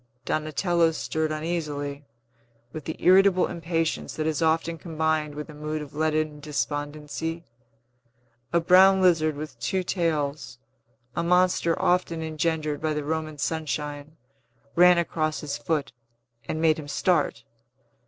[0.25, 2.05] Donatello stirred uneasily,
[2.73, 7.43] with the irritable impatience that is often combined With a mood of leaden despondency.
[8.51, 10.57] A brown lizard with two tails
[11.15, 14.17] a monster often engendered by the Roman sunshine
[14.75, 15.91] ran across his foot,
[16.47, 17.43] and made him start.